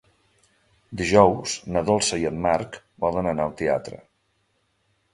[1.01, 4.05] Dijous na Dolça i en Marc volen anar al teatre.